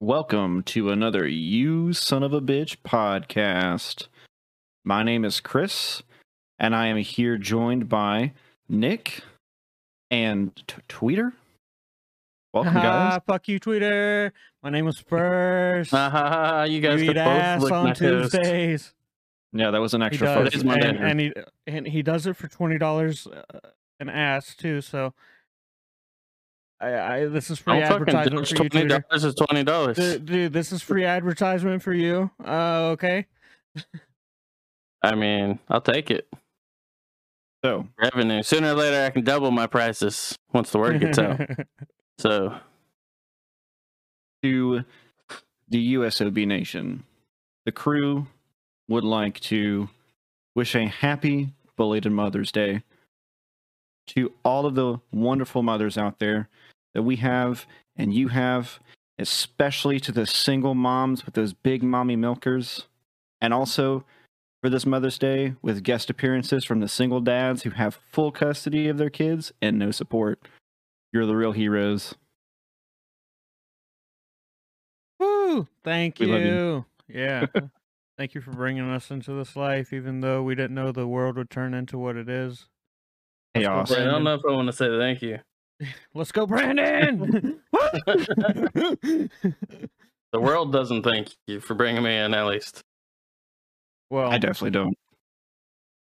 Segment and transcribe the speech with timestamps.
[0.00, 4.08] Welcome to another You Son of a Bitch podcast.
[4.82, 6.02] My name is Chris,
[6.58, 8.32] and I am here joined by
[8.68, 9.22] Nick
[10.10, 11.34] and T- Tweeter.
[12.52, 12.84] Welcome, guys.
[12.84, 14.32] Ah, fuck you, Twitter.
[14.62, 15.90] My name was first.
[15.92, 17.94] You guys you could both ass on.
[17.94, 18.92] Tuesdays.
[19.54, 20.44] Yeah, that was an He extra does.
[20.50, 20.88] Today's Monday.
[20.88, 21.32] and, and he
[21.66, 23.58] and he does it for twenty dollars uh,
[24.00, 24.80] an ass too.
[24.82, 25.14] So,
[26.80, 29.04] I, I this is free Don't advertisement for you, twenty Twitter.
[29.08, 29.96] dollars is twenty dollars.
[29.96, 32.30] Dude, dude, this is free advertisement for you.
[32.44, 33.26] Uh, okay.
[35.02, 36.28] I mean, I'll take it.
[37.64, 38.42] So, Revenue.
[38.42, 41.40] Sooner or later, I can double my prices once the word gets out.
[42.22, 42.54] So,
[44.44, 44.84] to
[45.68, 47.02] the USOB Nation,
[47.64, 48.28] the crew
[48.88, 49.88] would like to
[50.54, 52.84] wish a happy belated Mother's Day
[54.06, 56.48] to all of the wonderful mothers out there
[56.94, 58.78] that we have and you have,
[59.18, 62.86] especially to the single moms with those big mommy milkers,
[63.40, 64.04] and also
[64.62, 68.86] for this Mother's Day with guest appearances from the single dads who have full custody
[68.86, 70.38] of their kids and no support.
[71.12, 72.14] You're the real heroes.
[75.52, 75.68] Woo!
[75.84, 76.36] Thank We you.
[76.36, 76.84] you.
[77.08, 77.46] Yeah.
[78.18, 81.36] Thank you for bringing us into this life, even though we didn't know the world
[81.36, 82.66] would turn into what it is.
[83.54, 83.92] Let's go, Chaos.
[83.92, 85.38] I don't know if I want to say thank you.
[86.14, 87.60] Let's go, Brandon!
[90.32, 92.80] The world doesn't thank you for bringing me in, at least.
[94.08, 94.96] well, I definitely don't.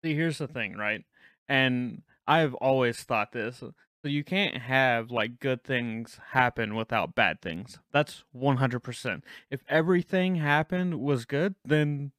[0.05, 1.05] see, here's the thing, right?
[1.49, 3.61] And I've always thought this.
[4.03, 7.79] So you can't have like good things happen without bad things.
[7.93, 9.25] That's 100%.
[9.51, 12.13] If everything happened was good, then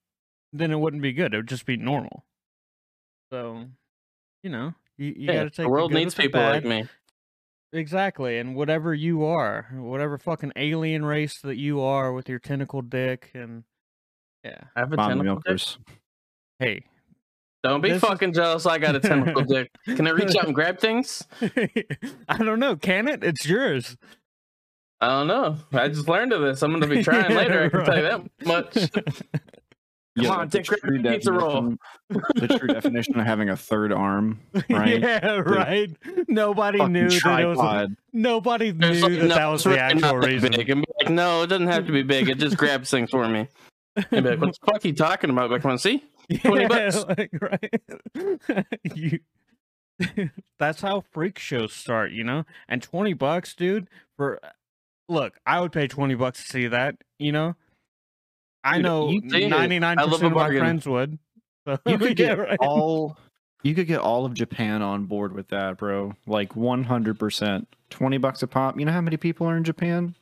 [0.54, 1.34] then it wouldn't be good.
[1.34, 2.26] It would just be normal.
[3.32, 3.68] So,
[4.44, 6.44] you know, you, you Yeah, got to take the world good needs with the people
[6.44, 6.88] like me.
[7.74, 12.82] Exactly, and whatever you are, whatever fucking alien race that you are with your tentacle
[12.82, 13.64] dick, and
[14.44, 15.62] yeah, I have a Mommy tentacle dick.
[16.60, 16.86] hey,
[17.64, 18.66] Don't be This is- fucking jealous.
[18.66, 19.70] I got a tentacle dick.
[19.86, 21.24] Can I reach out and grab things?
[21.42, 23.24] I don't know, can it?
[23.24, 23.98] It's yours.
[25.00, 25.58] I don't know.
[25.74, 26.62] I just learned of this.
[26.62, 27.64] I'm going to be trying later.
[27.66, 28.74] I can tell you that much.
[30.18, 31.50] Come on, the dick grab true pizza roll.
[31.50, 31.78] definition-
[32.36, 34.40] the true definition of having a third arm,
[34.70, 35.00] right?
[35.00, 35.90] yeah, right.
[36.28, 37.58] Nobody Fucking knew that it was.
[37.58, 37.96] tripod.
[38.12, 40.52] Nobody knew There's like, that no, that was the actual reason.
[40.52, 40.70] Big.
[40.70, 42.28] And be like, no, it doesn't have to be big.
[42.30, 43.48] It just grabs things for me.
[43.96, 45.50] And be like, what the fuck are you talking about?
[45.50, 46.04] Like, come on, see?
[46.42, 47.06] 20 bucks.
[47.06, 48.66] like, right?
[48.96, 49.20] you,
[50.60, 52.46] that's how freak shows start, you know.
[52.68, 53.88] And twenty bucks, dude.
[54.18, 54.50] For uh,
[55.10, 56.96] look, I would pay twenty bucks to see that.
[57.20, 57.56] You know,
[58.64, 60.60] I Dude, know you- Dude, ninety nine I love a percent of my bargain.
[60.60, 61.20] friends would.
[61.68, 62.58] So, You could yeah, get right.
[62.60, 63.18] all.
[63.64, 66.14] You could get all of Japan on board with that, bro.
[66.26, 67.68] Like one hundred percent.
[67.92, 68.80] Twenty bucks a pop.
[68.80, 70.16] You know how many people are in Japan?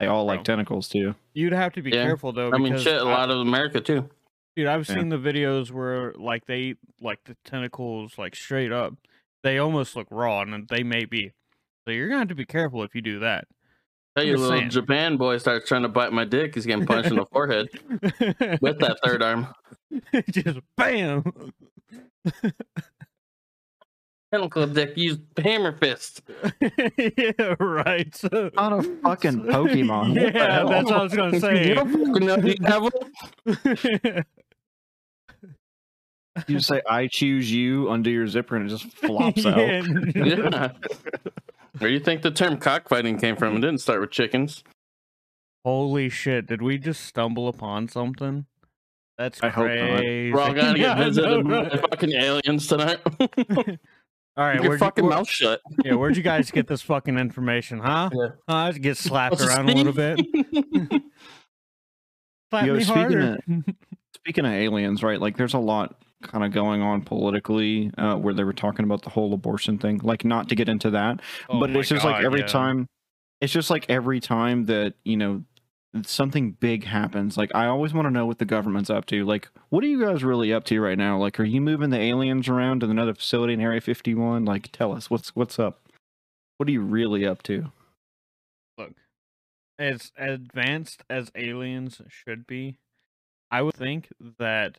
[0.00, 1.14] They all like tentacles too.
[1.32, 2.02] You'd have to be Yeah.
[2.02, 2.50] careful though.
[2.52, 4.08] I mean, shit, a lot of America, too.
[4.56, 4.96] Dude, I've Yeah.
[4.96, 8.94] seen the videos where like they eat like the tentacles like straight up.
[9.42, 11.32] They almost look raw, and they may be.
[11.86, 13.46] So you're gonna have to be careful if you do that.
[14.14, 14.70] Tell you, little saying.
[14.70, 16.54] Japan boy starts trying to bite my dick.
[16.54, 17.68] He's getting punched in the forehead
[18.60, 19.48] with that third arm.
[20.30, 21.24] Just bam.
[24.30, 26.22] Tentacle dick, use hammer fist.
[26.60, 28.14] yeah, right.
[28.14, 30.14] So, Not a fucking Pokemon.
[30.14, 31.74] Yeah, that's what I was gonna You say.
[36.36, 38.84] Don't fucking know you have say "I choose you" under your zipper and it just
[38.96, 39.56] flops out.
[39.56, 39.82] Yeah.
[40.14, 40.72] Yeah.
[41.78, 43.56] Where do you think the term cockfighting came from?
[43.56, 44.62] It didn't start with chickens.
[45.64, 46.46] Holy shit!
[46.46, 48.46] Did we just stumble upon something?
[49.16, 50.32] That's I hope crazy.
[50.32, 52.98] We're all gonna get I visited by fucking aliens tonight.
[54.36, 55.60] All right, your where'd you, fucking where- mouth shut.
[55.84, 58.10] yeah, where'd you guys get this fucking information, huh?
[58.12, 58.28] Yeah.
[58.48, 58.72] Huh?
[58.72, 60.18] Get slapped What's his around a little bit.
[62.50, 63.38] Slap Yo, me speaking harder.
[64.16, 65.20] Speaking of aliens, right?
[65.20, 69.02] Like, there's a lot kind of going on politically uh, where they were talking about
[69.02, 70.00] the whole abortion thing.
[70.02, 72.46] Like, not to get into that, Oh but it's just like every yeah.
[72.46, 72.88] time
[73.40, 75.42] it's just like every time that you know
[76.06, 79.50] something big happens like i always want to know what the government's up to like
[79.68, 82.48] what are you guys really up to right now like are you moving the aliens
[82.48, 85.82] around to another facility in area 51 like tell us what's what's up
[86.56, 87.70] what are you really up to
[88.78, 88.94] Look,
[89.78, 92.78] as advanced as aliens should be,
[93.50, 94.08] I would think
[94.38, 94.78] that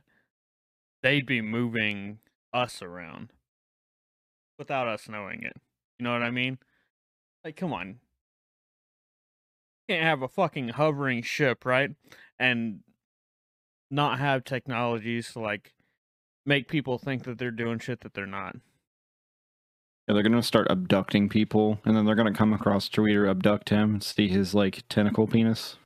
[1.03, 2.19] they'd be moving
[2.51, 3.31] us around
[4.57, 5.53] without us knowing it.
[5.99, 6.57] You know what I mean?
[7.43, 7.99] Like, come on.
[9.87, 11.91] You can't have a fucking hovering ship, right?
[12.39, 12.79] And
[13.91, 15.73] not have technologies to like
[16.45, 18.55] make people think that they're doing shit that they're not.
[20.07, 24.01] Yeah, they're gonna start abducting people, and then they're gonna come across Tweeter, abduct him,
[24.01, 25.77] see his like tentacle penis,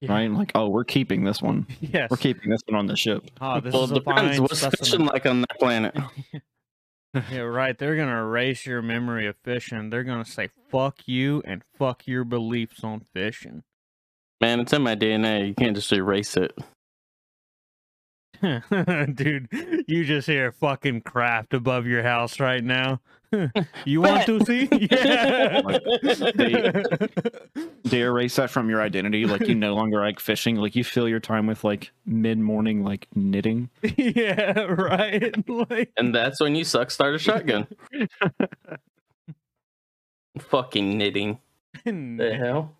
[0.00, 0.12] Yeah.
[0.12, 0.30] right?
[0.30, 1.66] Like, oh, we're keeping this one.
[1.80, 2.10] Yes.
[2.10, 3.30] We're keeping this one on the ship.
[3.40, 4.36] Oh, this well, is it depends.
[4.36, 5.96] fine What's fishing like on that planet?
[7.30, 7.78] Yeah, right.
[7.78, 9.88] They're gonna erase your memory of fishing.
[9.88, 13.62] They're gonna say "fuck you" and "fuck your beliefs on fishing."
[14.42, 15.48] Man, it's in my DNA.
[15.48, 16.52] You can't just erase it.
[19.14, 19.48] Dude,
[19.88, 23.00] you just hear fucking craft above your house right now.
[23.84, 24.68] you want to see?
[24.90, 25.60] Yeah.
[25.64, 25.82] Like,
[27.84, 29.26] They erase that from your identity.
[29.26, 30.56] Like you no longer like fishing.
[30.56, 33.70] Like you fill your time with like mid morning like knitting.
[33.96, 35.34] yeah, right.
[35.48, 37.66] Like, And that's when you suck start a shotgun.
[40.38, 41.38] Fucking knitting.
[41.84, 42.74] The hell?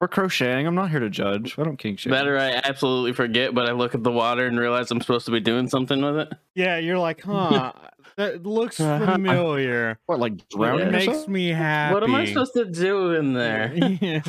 [0.00, 0.66] Or crocheting.
[0.66, 1.58] I'm not here to judge.
[1.58, 2.10] I don't kink shit.
[2.10, 5.32] Better I absolutely forget, but I look at the water and realize I'm supposed to
[5.32, 6.32] be doing something with it.
[6.54, 7.72] yeah, you're like, huh?
[8.16, 9.98] That looks familiar.
[10.06, 10.88] What like drowning?
[10.88, 11.94] It makes me happy.
[11.94, 13.72] What am I supposed to do in there?
[14.00, 14.20] Yeah.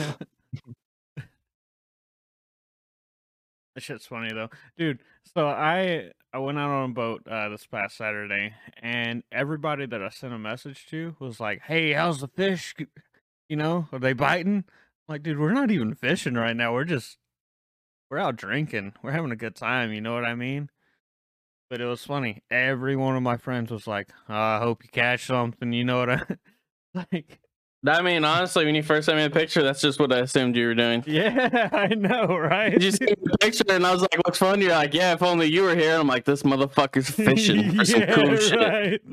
[3.75, 4.99] That shit's funny though, dude.
[5.33, 10.01] So I I went out on a boat uh, this past Saturday, and everybody that
[10.01, 12.75] I sent a message to was like, "Hey, how's the fish?
[13.49, 14.65] You know, are they biting?"
[15.07, 16.73] Like, dude, we're not even fishing right now.
[16.73, 17.17] We're just
[18.09, 18.93] we're out drinking.
[19.01, 19.93] We're having a good time.
[19.93, 20.69] You know what I mean?
[21.69, 22.43] But it was funny.
[22.51, 25.99] Every one of my friends was like, oh, "I hope you catch something." You know
[25.99, 26.21] what I
[27.13, 27.39] like?
[27.87, 30.55] I mean, honestly, when you first sent me the picture, that's just what I assumed
[30.55, 31.03] you were doing.
[31.07, 32.79] Yeah, I know, right?
[32.79, 35.47] You see the picture, and I was like, "Looks fun." You're like, "Yeah, if only
[35.47, 39.03] you were here." And I'm like, "This motherfucker's fishing for some Yeah, cool shit."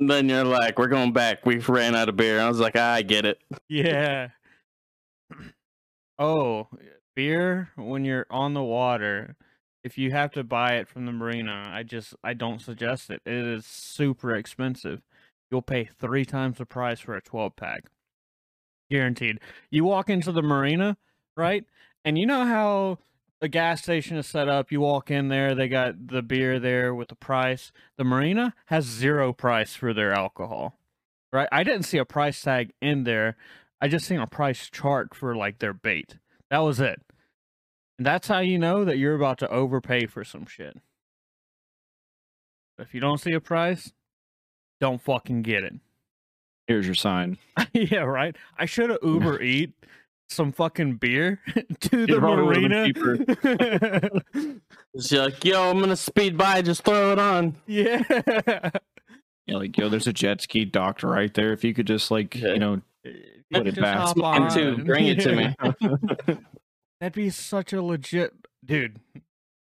[0.00, 1.46] And then you're like, "We're going back.
[1.46, 3.38] We ran out of beer." And I was like, ah, "I get it."
[3.68, 4.28] Yeah.
[6.18, 6.68] Oh,
[7.14, 9.36] beer when you're on the water.
[9.84, 13.20] If you have to buy it from the marina, I just I don't suggest it.
[13.26, 15.02] It is super expensive.
[15.50, 17.84] You'll pay three times the price for a 12 pack.
[18.90, 19.40] Guaranteed.
[19.70, 20.96] You walk into the marina,
[21.36, 21.64] right?
[22.04, 22.98] And you know how
[23.40, 24.70] the gas station is set up.
[24.70, 27.72] You walk in there, they got the beer there with the price.
[27.98, 30.78] The marina has zero price for their alcohol.
[31.32, 31.48] Right?
[31.50, 33.36] I didn't see a price tag in there.
[33.82, 36.16] I just seen a price chart for like their bait.
[36.50, 37.02] That was it.
[37.98, 40.76] And that's how you know that you're about to overpay for some shit.
[42.78, 43.92] If you don't see a price,
[44.80, 45.74] don't fucking get it.
[46.68, 47.38] Here's your sign.
[47.72, 48.36] yeah, right.
[48.56, 49.72] I should have Uber eat
[50.28, 51.40] some fucking beer
[51.80, 52.88] to the It probably marina.
[54.96, 56.62] She's like, "Yo, I'm gonna speed by.
[56.62, 58.02] Just throw it on." yeah.
[59.46, 61.52] Yeah, like yo, there's a jet ski docked right there.
[61.52, 62.52] If you could just like Yeah.
[62.54, 63.10] you know You Eh,
[63.52, 63.96] Put it back.
[63.98, 65.54] hop Mine Bring it to me.
[67.00, 68.32] That'd be such a legit
[68.64, 68.98] dude.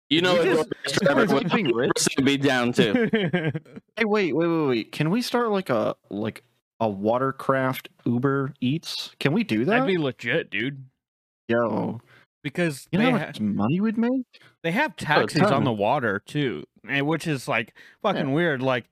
[0.09, 1.91] You know We what just- Trevor We're would being
[2.25, 3.51] be down to.
[3.97, 4.91] Hey, wait, wait, wait, wait.
[4.91, 6.43] Can we start like a like
[6.79, 9.11] a watercraft Uber Eats?
[9.19, 9.71] Can we do that?
[9.71, 10.85] That'd be legit, dude.
[11.47, 12.01] yo.
[12.43, 14.23] Because You know they how ha- much money we'd make?
[14.63, 18.61] they have taxis on the water too, and which is like fucking weird.
[18.63, 18.85] Like,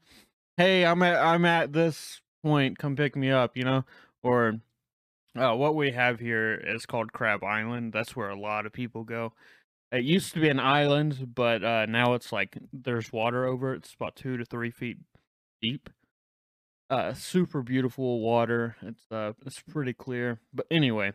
[0.58, 2.78] hey, I'm at I'm at this point.
[2.78, 3.84] Come pick me up, you know.
[4.24, 4.60] Or
[5.36, 7.94] uh, what we have here is called Crab Island.
[7.94, 9.34] That's where a lot of people go.
[9.92, 13.78] It used to be an island, but uh, now it's like there's water over it.
[13.78, 14.98] It's about two to three feet
[15.62, 15.90] deep.
[16.90, 18.76] Uh, super beautiful water.
[18.82, 20.40] It's uh, it's pretty clear.
[20.54, 21.14] But anyway,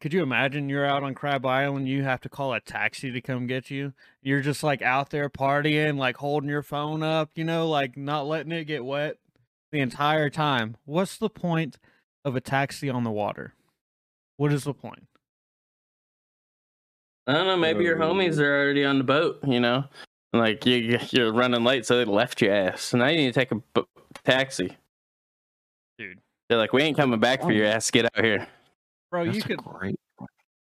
[0.00, 1.88] could you imagine you're out on Crab Island?
[1.88, 3.92] You have to call a taxi to come get you.
[4.20, 8.26] You're just like out there partying, like holding your phone up, you know, like not
[8.26, 9.18] letting it get wet
[9.72, 10.76] the entire time.
[10.84, 11.78] What's the point
[12.24, 13.54] of a taxi on the water?
[14.36, 15.08] What is the point?
[17.26, 17.56] I don't know.
[17.56, 19.38] Maybe your homies uh, are already on the boat.
[19.46, 19.84] You know,
[20.32, 22.82] like you you're running late, so they left your ass.
[22.82, 23.86] So now you need to take a b-
[24.24, 24.76] taxi.
[25.98, 26.18] Dude.
[26.48, 27.90] They're like, we ain't coming back for your ass.
[27.90, 28.46] Get out here.
[29.10, 29.96] Bro, That's you could great.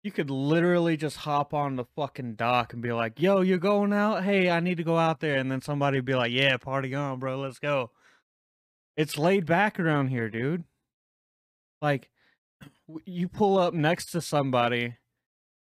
[0.03, 3.93] you could literally just hop on the fucking dock and be like, "Yo, you're going
[3.93, 4.23] out?
[4.23, 6.95] Hey, I need to go out there." And then somebody would be like, "Yeah, party
[6.95, 7.39] on, bro.
[7.39, 7.91] Let's go."
[8.99, 10.65] It's laid back around here, dude.
[11.81, 12.09] Like
[13.05, 14.97] you pull up next to somebody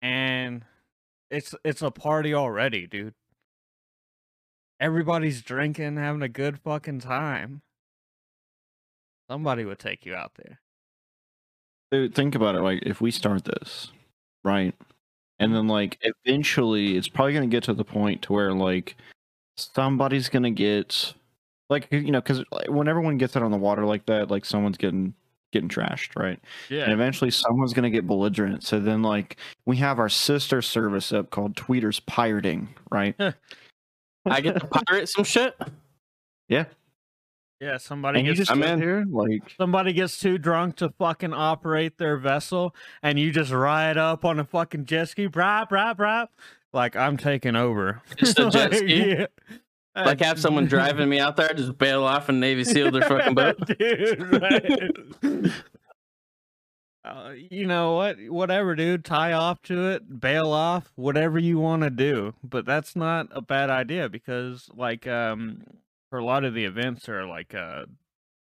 [0.02, 0.64] and
[1.30, 3.14] it's it's a party already, dude.
[4.80, 7.62] Everybody's drinking, having a good fucking time.
[9.30, 10.62] Somebody would take you out there.
[11.92, 12.62] Dude, think about it.
[12.62, 13.92] Like, if we start this,
[14.46, 14.74] right,
[15.40, 18.96] and then like eventually, it's probably gonna get to the point to where like
[19.58, 21.16] somebody's gonna get
[21.70, 24.78] like you know because when everyone gets out on the water like that, like someone's
[24.78, 25.14] getting
[25.52, 26.40] getting trashed, right?
[26.70, 26.94] yeah And Yeah.
[26.96, 28.64] eventually someone's going to get belligerent.
[28.64, 33.16] So then, like, we have our sister service up called Tweeters Pirating, right?
[34.26, 35.56] I get to pirate some shit.
[36.50, 36.66] yeah.
[37.62, 37.78] Yeah.
[37.78, 38.82] Somebody And you gets just I'm in.
[38.82, 43.98] here, like, somebody gets too drunk to fucking operate their vessel, and you just ride
[43.98, 46.28] up on a fucking jet ski, brap, brap, brap.
[46.74, 48.02] Like I'm taking over.
[48.18, 49.10] Just a jet Like, ski?
[49.12, 49.26] yeah.
[49.96, 53.34] Like have someone driving me out there, just bail off and Navy SEAL their fucking
[53.36, 53.58] boat.
[53.78, 54.42] dude.
[54.42, 55.52] Right?
[57.06, 58.18] Uh, you know what?
[58.30, 59.06] Whatever, dude.
[59.06, 62.34] Tie off to it, bail off, whatever you want to do.
[62.44, 65.62] But that's not a bad idea because, like, um,
[66.10, 67.86] for a lot of the events are like uh,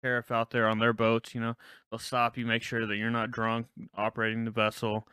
[0.03, 1.35] tariff out there on their boats.
[1.35, 1.53] You know,
[1.91, 5.07] they'll stop you, make sure that you're not drunk operating the vessel,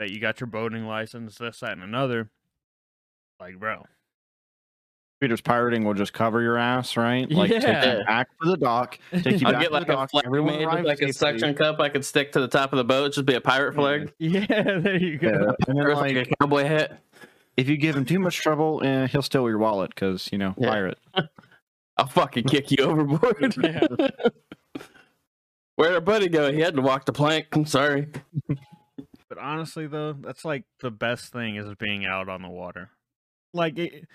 [0.00, 2.28] that you got your boating license, this, that, and another.
[3.38, 3.86] Like, bro,
[5.22, 7.30] Tweeters Pirating will just cover your ass, right?
[7.40, 7.98] Like, take Yeah.
[7.98, 10.10] you back to the dock, take you I'll back get to like the a dock.
[10.10, 12.72] flag everyone made with arrives like a suction cup I could stick to the top
[12.72, 14.12] of the boat, just be a pirate flag.
[14.18, 15.28] yeah, there you go.
[15.28, 15.52] Yeah.
[15.68, 17.02] And then, like like, a cowboy hat.
[17.56, 20.54] if you give him too much trouble, eh, he'll steal your wallet because, you know,
[20.56, 20.70] Yeah.
[20.70, 20.98] pirate.
[21.98, 23.54] I'll fucking kick you overboard.
[25.76, 26.50] Where'd our buddy go?
[26.52, 27.46] He had to walk the plank.
[27.52, 28.08] I'm sorry.
[29.28, 32.90] But honestly, though, that's like the best thing is being out on the water.
[33.52, 34.06] Like, it,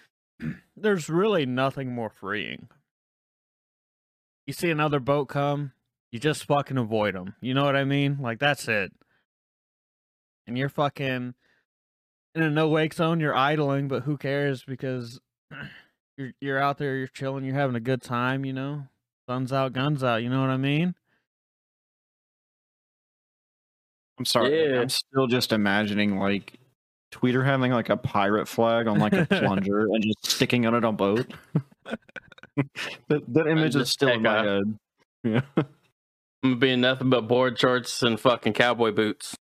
[0.75, 2.68] there's really nothing more freeing.
[4.46, 5.72] You see another boat come,
[6.12, 7.36] you just fucking avoid them.
[7.42, 8.20] You know what I mean?
[8.22, 8.92] Like, that's it.
[10.48, 11.34] And you're fucking
[12.36, 13.20] in a no wake zone.
[13.20, 14.63] You're idling, but who cares?
[14.63, 15.20] Because
[16.18, 18.46] you're you're out there, you're chilling, you're having a good time.
[18.46, 18.84] You know,
[19.27, 20.22] sun's out, guns out.
[20.22, 20.94] You know what I mean?
[24.18, 24.72] I'm sorry.
[24.72, 24.82] Yeah.
[24.82, 26.54] I'm still just imagining, like,
[27.16, 30.84] Tweeter having, like, a pirate flag on, like, a plunger and just sticking on it
[30.84, 31.34] on a boat.
[33.08, 34.46] that, that image is still in my off.
[34.46, 34.80] head.
[35.24, 35.42] Yeah.
[35.58, 35.64] I'm
[36.44, 39.36] gonna be in nothing but board shorts and fucking cowboy boots.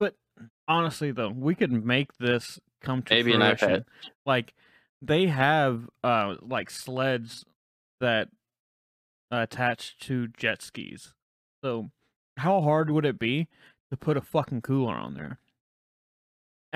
[0.00, 0.14] But
[0.68, 3.68] honestly though we could make this come to Maybe an fruition.
[3.80, 3.84] iPad.
[4.24, 4.54] like
[5.02, 7.44] they have uh like sleds
[8.00, 8.28] that
[9.30, 11.12] attach to jet skis
[11.62, 11.90] so
[12.38, 13.48] how hard would it be
[13.90, 15.38] to put a fucking cooler on there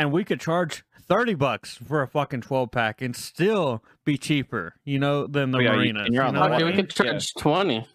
[0.01, 4.75] and we could charge 30 bucks for a fucking 12 pack and still be cheaper
[4.85, 7.35] you know than the Oh, yeah, marinas and you're you know Okay, we could charge
[7.35, 7.87] twenty.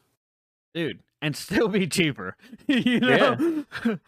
[0.76, 2.36] dude, and still be cheaper.
[2.68, 3.66] you know?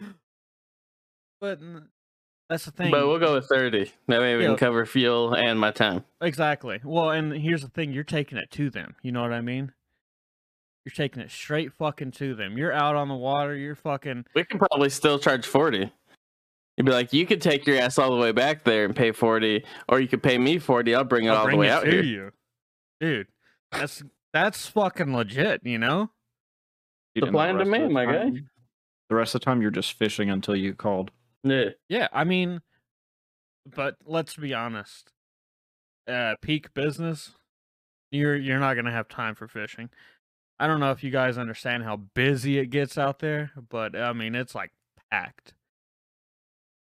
[1.41, 1.59] but
[2.49, 2.91] that's the thing.
[2.91, 3.91] But we'll go with thirty.
[4.07, 4.49] That way we Yeah.
[4.49, 6.03] can cover fuel and my time.
[6.21, 6.79] Exactly.
[6.83, 8.95] Well, and here's the thing: you're taking it to them.
[9.01, 9.73] You know what I mean?
[10.85, 12.57] You're taking it straight fucking to them.
[12.57, 13.55] You're out on the water.
[13.55, 14.25] You're fucking.
[14.35, 15.91] We can probably still charge forty.
[16.77, 19.11] You'd be like, you could take your ass all the way back there and pay
[19.11, 20.93] forty, or you could pay me forty.
[20.93, 22.03] I'll bring it I'll all bring the way out here.
[22.03, 22.31] you,
[22.99, 23.27] dude.
[23.71, 25.61] That's that's fucking legit.
[25.63, 26.11] You know?
[27.15, 28.31] Dude, the Supply and rest demand, my guy.
[29.09, 31.09] The rest of the time, you're just fishing until you called.
[31.43, 31.69] Yeah.
[31.89, 32.09] Yeah.
[32.13, 32.61] I mean,
[33.75, 35.11] but let's be honest.
[36.07, 37.31] Uh, peak business,
[38.11, 39.89] you're you're not gonna have time for fishing.
[40.59, 44.13] I don't know if you guys understand how busy it gets out there, but I
[44.13, 44.71] mean it's like
[45.11, 45.53] packed.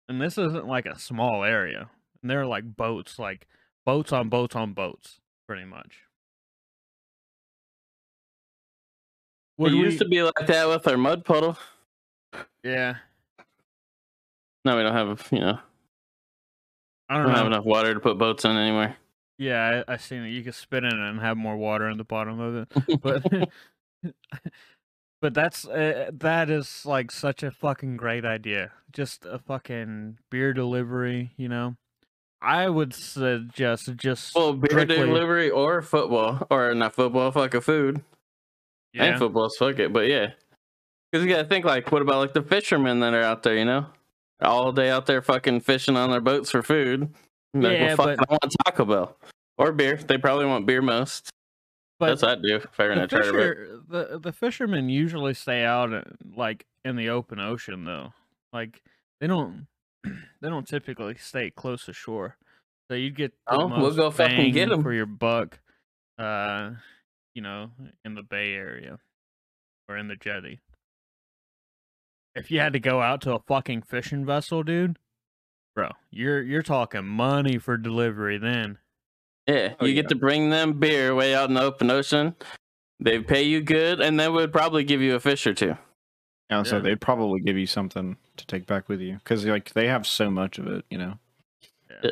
[0.08, 1.90] And this isn't like a small area.
[2.22, 3.48] And there are like boats, like
[3.86, 6.00] boats on boats on boats, pretty much.
[9.58, 11.58] it used to be like that with our mud puddle.
[12.64, 12.96] yeah.
[14.66, 15.60] No, we don't have, you know,
[17.08, 18.98] I don't don't have enough water to put boats in anywhere.
[19.38, 20.30] Yeah, I, I seen it.
[20.30, 23.02] You could spit in it and have more water in the bottom of it.
[23.02, 23.50] But
[25.22, 28.72] but that's uh, that is like such a fucking great idea.
[28.92, 31.76] Just a fucking beer delivery, you know.
[32.42, 37.62] I would suggest just well, beer strictly- delivery or football, or not football, fuck a
[37.62, 38.02] food.
[38.94, 39.06] yeah.
[39.06, 40.32] And football's fuck it, but yeah.
[41.12, 43.66] Because you gotta think like, what about like the fishermen that are out there, you
[43.66, 43.88] know?
[44.42, 47.10] All day out there fucking fishing on their boats for food.
[47.54, 49.18] Like, Yeah, well, fuck, but- I want Taco Bell.
[49.58, 49.96] Or beer.
[49.96, 51.30] They probably want beer most.
[52.00, 53.58] But That's what I'd do if I the, a charter boat.
[53.58, 56.02] fisher, the the fishermen usually stay out uh,
[56.36, 58.14] like in the open ocean though.
[58.52, 58.82] Like
[59.22, 59.68] they don't
[60.04, 62.38] they don't typically stay close to shore.
[62.90, 65.60] So you'd get Oh, we'll go fucking get them for your buck,
[66.20, 66.72] uh,
[67.34, 67.72] you know,
[68.04, 69.00] in the Bay Area
[69.90, 70.60] or in the jetty.
[72.36, 75.00] If you had to go out to a fucking fishing vessel, dude,
[75.74, 78.78] bro, you're you're talking money for delivery then.
[79.48, 80.02] Yeah, Oh, you yeah.
[80.02, 82.36] get to bring them beer way out in the open ocean.
[83.00, 85.78] They pay you good, and they would probably give you a fish or two.
[86.50, 86.82] And so Yeah.
[86.84, 90.30] they'd probably give you something to take back with you because like they have so
[90.32, 91.20] much of it, you know.
[92.04, 92.12] Yeah.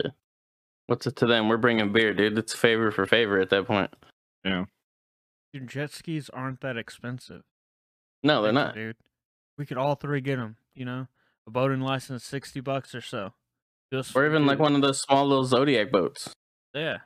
[0.87, 1.47] What's it to them?
[1.49, 2.37] We're bringing beer, dude.
[2.37, 3.93] It's favor for favor at that point.
[4.43, 4.65] Yeah.
[5.53, 7.43] Dude, jet skis aren't that expensive.
[8.23, 8.73] No, they're not.
[8.75, 8.97] dude.
[9.57, 10.57] We could all three get them.
[10.73, 11.07] You know,
[11.47, 13.33] a boating license, sixty bucks or so.
[13.91, 16.33] Just Or even like one of those small little Zodiac boats.
[16.73, 16.97] Yeah.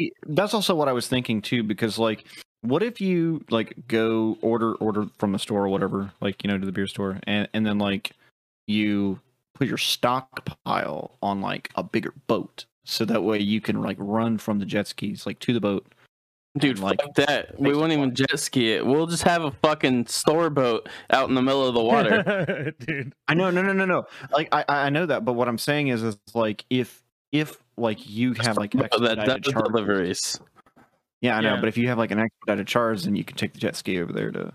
[0.00, 2.24] See, That's also what I was thinking too, because like,
[2.62, 6.58] what if you like go order order from the store or whatever, like you know,
[6.58, 8.12] to the beer store, and and then like
[8.66, 9.20] you
[9.54, 14.38] put your stockpile on like a bigger boat, so that way you can like run
[14.38, 15.86] from the jet skis like to the boat.
[16.58, 17.60] Dude, And, like, fuck that.
[17.60, 18.84] We won't even jet ski it.
[18.84, 22.72] We'll just have a fucking store boat out in the middle of the water.
[22.80, 23.12] dude.
[23.28, 24.06] I know, no, no, no, no.
[24.32, 27.02] Like I I know that, but what I'm saying is, is like if
[27.32, 30.40] if like you have like that expedited does charges- deliveries.
[31.20, 31.60] Yeah, I know, Yeah.
[31.60, 34.00] but if you have like an expedited charge, then you can take the jet ski
[34.00, 34.52] over there to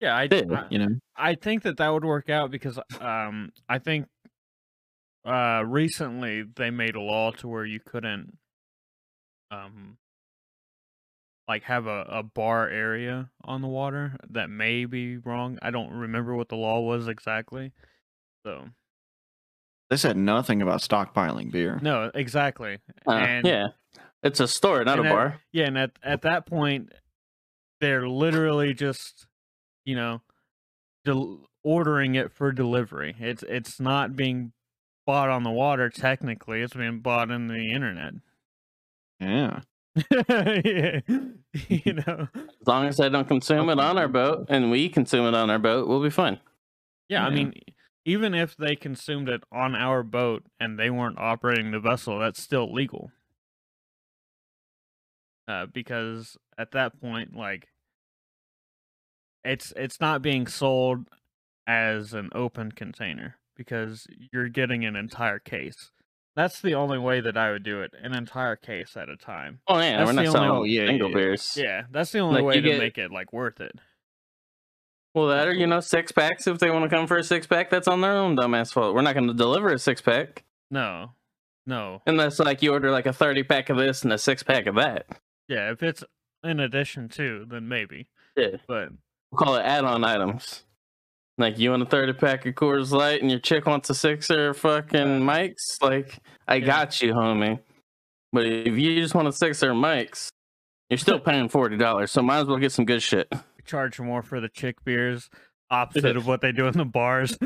[0.00, 0.50] Yeah, I, did.
[0.70, 0.88] You know.
[1.16, 4.08] I think that that would work out because um I think
[5.24, 8.36] uh recently they made a law to where you couldn't
[9.50, 9.96] um
[11.48, 15.58] like have a, a bar area on the water that may be wrong.
[15.62, 17.72] I don't remember what the law was exactly.
[18.44, 18.66] So
[19.92, 21.78] They said nothing about stockpiling beer.
[21.82, 22.78] no, exactly.
[23.06, 23.66] Uh, and yeah.
[24.22, 25.40] It's a store, not a that- bar.
[25.52, 26.92] Yeah, and at at that point,
[27.82, 29.26] they're literally just,
[29.84, 30.22] you know,
[31.04, 33.16] del- ordering it for delivery.
[33.18, 34.52] It's it's not being
[35.06, 35.90] bought on the water.
[35.90, 38.14] Technically, it's being bought in the internet.
[39.20, 39.60] Yeah.
[40.10, 41.00] yeah.
[41.68, 42.28] you know.
[42.34, 45.50] As long as they don't consume it on our boat and we consume it on
[45.50, 46.40] our boat, we'll be fine.
[47.10, 47.52] Yeah, I mean,
[48.04, 52.42] even if they consumed it on our boat and they weren't operating the vessel, that's
[52.42, 53.10] still legal.
[55.48, 57.68] Uh, because at that point, like,
[59.44, 61.08] it's it's not being sold
[61.66, 65.90] as an open container because you're getting an entire case.
[66.34, 69.60] That's the only way that I would do it, an entire case at a time.
[69.66, 71.14] Oh yeah, That's we're the not only- selling Oh, yeah, single yeah.
[71.14, 71.54] beers.
[71.56, 73.72] Yeah, that's the only Like, way to get- make it like worth it.
[75.14, 76.46] Well, that or you know, six packs.
[76.46, 78.94] If they want to come for a six pack, that's on their own dumbass fault.
[78.94, 81.10] We're not going to deliver a six pack No,
[81.66, 84.66] no, unless like you order like a thirty pack of this and a six pack
[84.66, 85.06] of that.
[85.48, 85.70] yeah.
[85.70, 86.02] If it's
[86.42, 88.08] in addition to, then maybe.
[88.36, 88.88] Yeah, But
[89.30, 90.64] we'll call it add-on items.
[91.38, 94.54] Like you want a thirty pack of Coors Light and your chick wants a sixer
[94.54, 95.78] fucking Mike's.
[95.82, 96.66] Like I Yeah.
[96.66, 97.58] got you, homie.
[98.32, 100.30] But if you just want a sixer Mike's,
[100.88, 102.10] you're still paying forty dollars.
[102.12, 103.30] So might as well get some good shit.
[103.64, 105.30] Charge more for the chick beers,
[105.70, 107.36] opposite of what they do in the bars.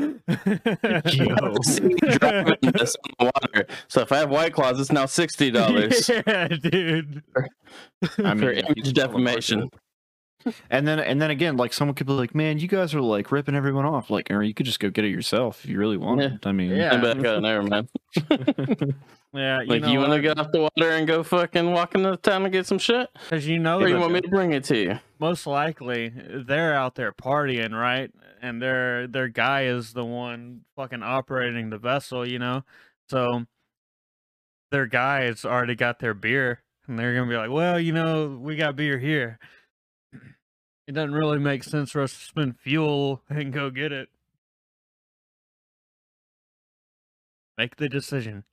[1.65, 3.67] See me driving this on the water.
[3.87, 7.23] So if I have white claws, it's now sixty dollars yeah, dude.
[8.23, 9.69] I mean, for you image sell it defamation.
[10.45, 10.55] It.
[10.69, 13.31] And then and then again, like someone could be like, "Man, you guys are like
[13.31, 15.97] ripping everyone off." Like, or you could just go get it yourself if you really
[15.97, 16.33] want Yeah.
[16.35, 16.45] it.
[16.47, 16.93] I mean, Yeah.
[16.93, 17.89] And back out, never mind.
[19.33, 20.21] Yeah, you Like know you want to what?
[20.21, 23.45] get off the water and go fucking walk into town and get some shit, Cause
[23.45, 24.99] you know or you want me to bring it to you?
[25.19, 26.11] most likely
[26.47, 28.09] they're out there partying, right?
[28.41, 32.63] And their their guy is the one fucking operating the vessel, you know.
[33.09, 33.43] So
[34.71, 38.39] their guy has already got their beer, and they're gonna be like, "Well, you know,
[38.41, 39.39] we got beer here.
[40.87, 44.09] It doesn't really make sense for us to spend fuel and go get it."
[47.57, 48.43] Make the decision.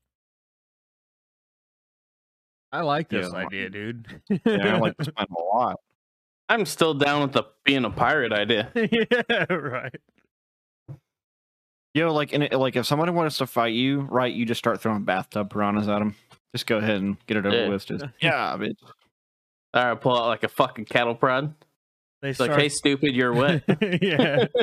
[2.72, 4.20] I like this Yeah, idea, dude.
[4.44, 5.78] yeah, I like to spend a lot.
[6.48, 8.70] I'm still down with the being a pirate idea.
[8.74, 9.94] yeah, right.
[11.94, 14.32] Yo, like, and it, like if somebody wants to fight you, right?
[14.34, 16.16] You just start throwing bathtub piranhas at them.
[16.54, 17.68] Just go ahead and get it over Yeah.
[17.68, 17.86] with.
[17.86, 18.74] Just yeah, bitch.
[19.72, 21.54] All right, pull out like a fucking cattle prod.
[22.24, 23.62] They It's like, hey, stupid, you're wet.
[24.02, 24.46] yeah.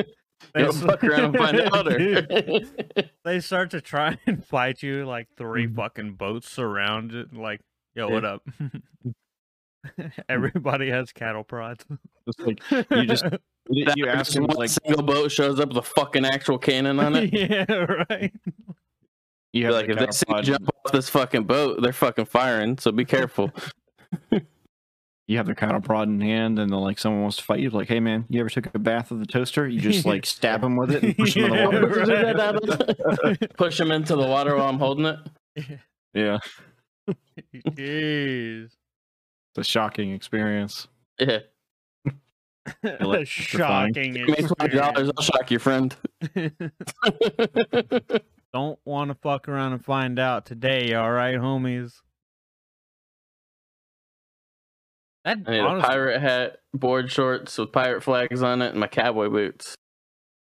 [0.54, 3.06] They Go fuck around and find out.
[3.24, 5.76] They start to try and fight you like three Mm-hmm.
[5.76, 7.32] fucking boats surround it.
[7.32, 7.60] Like,
[7.94, 8.42] yo, what up?
[10.28, 11.84] Everybody has cattle prods.
[12.38, 13.24] Like you just
[13.70, 17.14] you, you ask them like single boat shows up with a fucking actual cannon on
[17.14, 17.32] it.
[17.32, 17.64] yeah,
[18.10, 18.32] right.
[19.52, 22.24] you Be have like, if they see you jump off this fucking boat, they're fucking
[22.24, 22.78] firing.
[22.78, 23.52] So be careful.
[25.28, 27.70] You have the cattle prod in hand, and then like someone wants to fight you,
[27.70, 29.66] like, hey man, you ever took a bath with the toaster?
[29.68, 33.16] You just like stab them with it and push them in the Yeah, water.
[33.24, 33.52] right.
[33.56, 35.18] Push them into the water while I'm holding it.
[36.14, 36.38] Yeah,
[37.54, 38.64] Jeez.
[38.64, 40.88] it's a shocking experience.
[41.18, 41.38] Yeah.
[42.84, 43.94] electrifying.
[43.94, 44.12] Shocking.
[44.14, 45.94] Give me twenty dollars, I'll shock your friend.
[48.52, 52.00] Don't want to fuck around and find out today, all right, homies?
[55.24, 58.80] That I need honestly, a pirate hat, board shorts with pirate flags on it, and
[58.80, 59.74] my cowboy boots.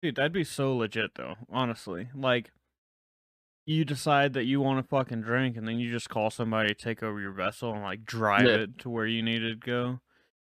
[0.02, 1.36] dude, that'd be so legit though.
[1.52, 2.52] Honestly, like,
[3.66, 6.76] you decide that you want to fucking drink, and then you just call somebody to
[6.76, 8.54] take over your vessel and like drive Yeah.
[8.56, 10.00] it to where you need it to go.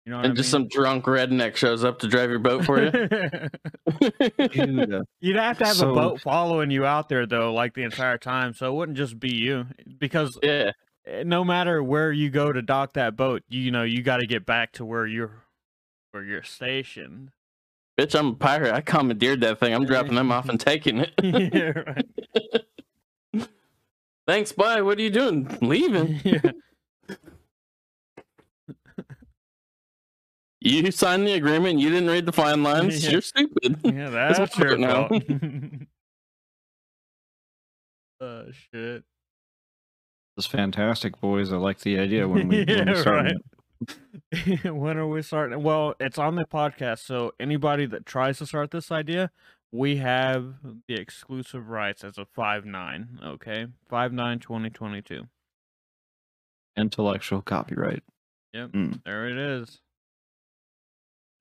[0.07, 0.63] You know what And I just mean?
[0.63, 2.91] some drunk redneck shows up to drive your boat for you.
[4.49, 7.75] Dude, uh, You'd have to have So- a boat following you out there though, like
[7.75, 9.67] the entire time, so it wouldn't just be you.
[9.99, 10.73] Because yeah.
[11.07, 14.27] Eh, no matter where you go to dock that boat, you know you got to
[14.27, 15.45] get back to where you're
[16.13, 17.31] where you're stationed.
[17.99, 18.75] Bitch, I'm a pirate.
[18.75, 19.73] I commandeered that thing.
[19.73, 21.13] I'm dropping them off and taking it.
[21.23, 21.83] yeah,
[23.35, 23.49] right.
[24.27, 24.81] Thanks, bye.
[24.83, 25.59] What are you doing?
[25.61, 26.21] Leaving.
[26.25, 26.41] yeah.
[30.61, 31.79] You signed the agreement.
[31.79, 33.05] You didn't read the fine lines.
[33.05, 33.11] Yeah.
[33.11, 33.79] You're stupid.
[33.85, 35.09] Yeah, That's your now.
[35.09, 35.23] fault.
[38.21, 39.05] Oh shit.
[40.37, 41.53] This is fantastic, boys.
[41.53, 43.27] I like the idea when we, when we start.
[43.27, 44.65] right.
[44.75, 45.63] when are we starting?
[45.63, 49.31] Well, it's on the podcast, so anybody that tries to start this idea,
[49.71, 50.55] we have
[50.89, 53.19] the exclusive rights as a five nine.
[53.23, 55.25] Okay, five nine twenty twenty two.
[56.77, 58.03] Intellectual copyright.
[58.53, 59.03] Yep, Mm.
[59.05, 59.81] there it is.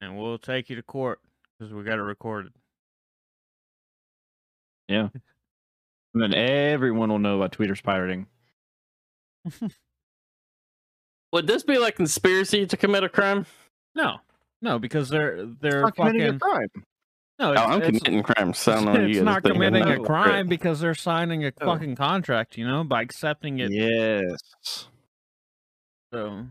[0.02, 1.20] And we'll take you to court
[1.58, 2.52] because we got it recorded.
[4.88, 5.10] Yeah.
[6.14, 8.28] and then everyone will know about tweeters pirating.
[11.32, 13.46] Would this be like conspiracy to commit a crime?
[13.96, 14.18] No,
[14.62, 16.68] no, because they're they're Not committing a fucking crime.
[17.40, 17.50] no.
[17.50, 18.58] Oh, It's, I'm it's- committing crimes.
[18.60, 21.44] So I don't know what you it's not committing a oh, crime because they're signing
[21.44, 21.66] a No.
[21.66, 23.72] fucking contract, you know, by accepting it.
[23.72, 24.88] Yes.
[26.14, 26.46] So,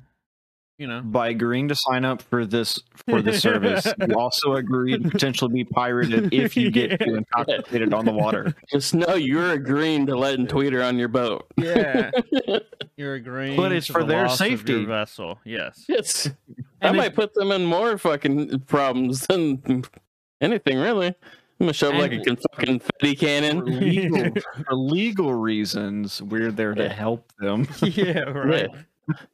[0.78, 4.98] you know, By agreeing to sign up for this for the service, you also agree
[4.98, 8.54] to potentially be pirated if you get too intoxicated on the water.
[8.70, 11.46] Just know you're agreeing to letting Tweeter on your boat.
[11.56, 12.10] yeah,
[12.96, 13.56] you're agreeing.
[13.56, 14.84] But it's to for the their loss of your safety.
[14.84, 15.38] vessel.
[15.44, 15.84] Yes.
[15.88, 16.24] Yes.
[16.24, 16.34] That
[16.80, 19.84] And might it- put them in more fucking problems than
[20.40, 21.08] anything, really.
[21.08, 21.14] I'm
[21.66, 23.64] gonna show up like a And- con- fucking confetti For cannon.
[23.66, 24.32] legal,
[24.66, 27.68] for legal reasons, we're there to help them.
[27.82, 28.20] yeah.
[28.22, 28.68] Right.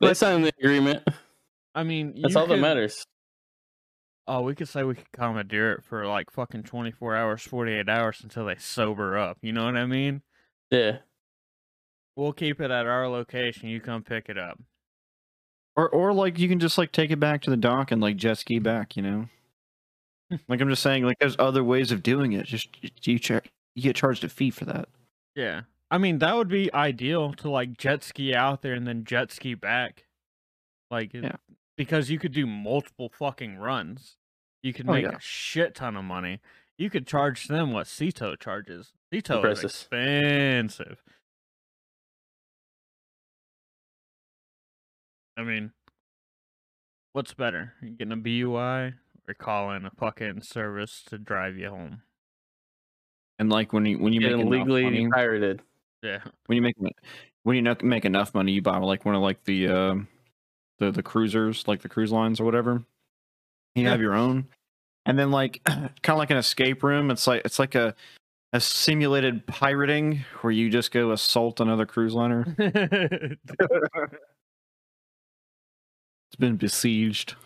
[0.00, 1.02] They signed the agreement.
[1.78, 3.06] I mean, That's you all that matters.
[4.26, 8.18] Oh, we could say we could commandeer it for like fucking 24 hours, 48 hours
[8.20, 9.38] until they sober up.
[9.42, 10.22] You know what I mean?
[10.72, 10.98] Yeah.
[12.16, 13.68] We'll keep it at our location.
[13.68, 14.58] You come pick it up.
[15.76, 18.16] Or or like you can just like take it back to the dock and like
[18.16, 19.28] jet ski back, you know?
[20.48, 22.44] like I'm just saying, like there's other ways of doing it.
[22.44, 22.70] Just
[23.06, 23.44] you char-
[23.76, 24.88] you get charged a fee for that.
[25.36, 25.60] Yeah.
[25.92, 29.30] I mean, that would be ideal to like jet ski out there and then jet
[29.30, 30.06] ski back.
[30.90, 31.36] Like, Yeah.
[31.78, 34.16] Because you could do multiple fucking runs.
[34.62, 35.16] You could Oh, make yeah.
[35.16, 36.40] a shit ton of money.
[36.76, 38.92] You could charge them what Sea Tow charges.
[39.12, 41.02] Sea Tow is expensive.
[45.36, 45.70] I mean,
[47.12, 47.74] what's better?
[47.80, 48.94] You getting a BUI
[49.28, 52.02] or calling a fucking service to drive you home?
[53.38, 55.62] And like when you when you make Getting enough legally money, pirated.
[56.02, 56.20] Yeah.
[56.46, 56.74] when you make
[57.44, 59.94] when you make enough money, you buy like one of like the uh,
[60.78, 62.82] the the cruisers, like the cruise lines or whatever.
[63.74, 63.90] You Yeah.
[63.90, 64.46] have your own,
[65.06, 67.10] and then like kind of like an escape room.
[67.10, 67.94] It's like it's like a
[68.54, 72.56] a simulated pirating where you just go assault another cruise liner.
[76.30, 77.36] It's been besieged.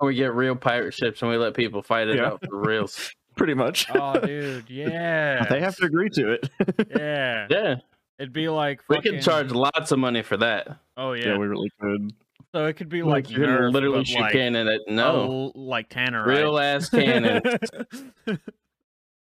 [0.00, 2.28] We get real pirate ships and we let people fight it Yeah.
[2.28, 3.12] out for reals.
[3.36, 3.86] Pretty much.
[3.94, 5.44] Oh, dude, yeah.
[5.50, 6.48] they have to agree to it.
[6.96, 7.46] Yeah.
[7.50, 7.74] Yeah.
[8.18, 9.12] It'd be like We fucking...
[9.12, 10.78] could charge lots of money for that.
[10.96, 11.28] Oh yeah.
[11.28, 12.12] yeah, we really could.
[12.54, 15.52] so it could be like you can Nerf, literally but shoot like, cannon at no.
[15.54, 16.26] oh, like Tanner.
[16.26, 17.42] Real ass cannon.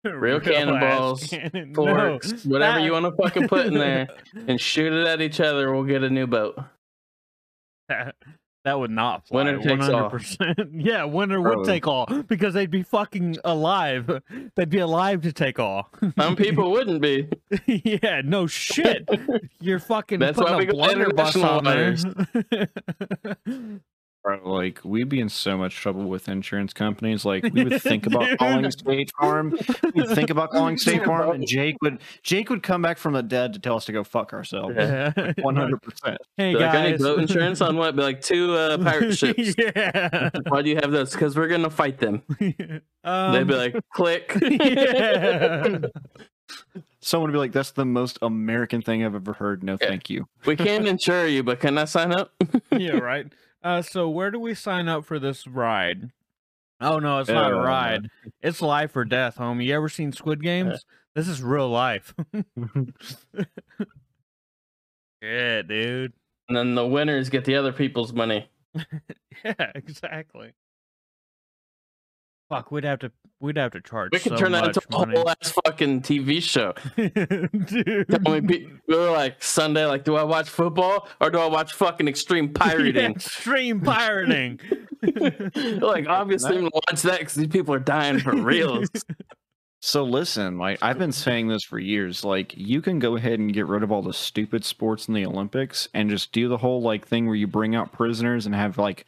[0.05, 1.75] Real cannonballs, cannon.
[1.75, 4.09] Forks, No, whatever you want to fucking put in there
[4.49, 6.59] and shoot it at each other, we'll get a new boat.
[8.65, 9.45] that, that would not fly.
[9.45, 10.71] Winner takes 100%.
[10.75, 14.23] yeah, winner would take all because they'd be fucking alive.
[14.55, 15.89] They'd be alive to take all.
[16.19, 17.29] Some people wouldn't be.
[17.67, 19.09] yeah, no shit.
[19.61, 21.65] You're fucking That's putting why we a go blunderbuss international on
[23.47, 23.81] there.
[24.23, 27.25] Bro, Like we'd be in so much trouble with insurance companies.
[27.25, 29.57] Like we would think about calling State Farm.
[29.95, 33.23] We'd think about calling State Farm, and Jake would Jake would come back from the
[33.23, 34.75] dead to tell us to go fuck ourselves.
[34.77, 35.13] Yeah.
[35.41, 36.19] One hundred percent.
[36.37, 37.01] Hey Be like, I need guys.
[37.03, 37.97] boat insurance on what?
[37.97, 39.55] Be like two uh, pirate ships.
[39.57, 40.29] yeah.
[40.49, 41.13] Why do you have those?
[41.13, 42.23] Because we're gonna fight them.
[43.05, 44.37] um, They'd be like, click.
[44.43, 45.79] yeah.
[47.01, 49.89] Someone would be like, "That's the most American thing I've ever heard." No, Yeah.
[49.89, 50.27] thank you.
[50.45, 52.33] we can't insure you, but can I sign up?
[52.73, 53.27] yeah, right.
[53.63, 56.11] Uh, so where do we sign up for this ride?
[56.81, 58.09] Oh no, it's not a Uh, ride.
[58.41, 59.67] It's life or death, homie.
[59.67, 60.85] You ever seen Squid Games?
[61.15, 62.15] This is real life.
[65.23, 66.13] yeah, dude.
[66.49, 68.49] And then the winners get the other people's money.
[69.45, 70.53] Yeah, exactly.
[72.51, 74.11] Fuck, we'd have to we'd have to charge.
[74.13, 75.17] We could so turn that much into a money.
[75.17, 76.75] whole ass fucking TV show.
[76.97, 78.09] Dude.
[78.09, 81.75] Tell me, we were like Sunday, like, do I watch football or do I watch
[81.75, 83.13] fucking extreme pirating?
[83.13, 84.59] Extreme pirating.
[85.81, 88.83] like, obviously, I'm gonna watch that because these people are dying for real.
[89.81, 92.25] So listen, like I've been saying this for years.
[92.25, 95.25] Like you can go ahead and get rid of all the stupid sports in the
[95.25, 98.77] Olympics and just do the whole like thing where you bring out prisoners and have
[98.77, 99.07] like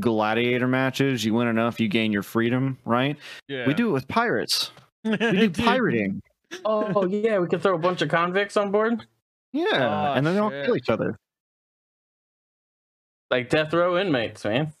[0.00, 1.24] gladiator matches.
[1.24, 3.16] You win enough, you gain your freedom, right?
[3.48, 3.66] yeah.
[3.66, 4.70] We do it with pirates.
[5.04, 6.22] We do pirating.
[6.64, 9.06] oh yeah, we can throw a bunch of convicts on board,
[9.52, 11.16] Yeah, Oh, and then they all kill each other.
[13.30, 14.72] like death row inmates, man.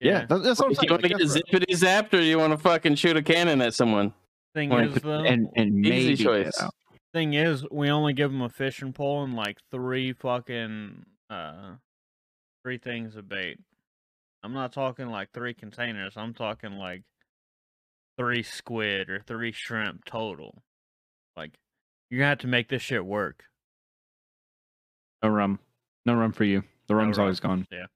[0.00, 0.90] Yeah, that- that's what I'm If you saying.
[0.92, 3.74] want to get that's zippity zapped, or you want to fucking shoot a cannon at
[3.74, 4.14] someone?
[4.54, 6.62] Thing Like, is, though, and and Easy maybe get choice.
[7.12, 11.72] thing is, we only give them a fishing pole and like three fucking uh,
[12.64, 13.58] three things of bait.
[14.42, 16.14] I'm not talking like three containers.
[16.16, 17.02] I'm talking like
[18.18, 20.62] three squid or three shrimp total.
[21.36, 21.52] Like
[22.10, 23.44] you're gonna have to make this shit work.
[25.22, 25.58] No rum,
[26.06, 26.62] no rum for you.
[26.86, 27.24] The rum's rum.
[27.24, 27.66] always gone.
[27.70, 27.78] Yeah.
[27.78, 27.86] yeah.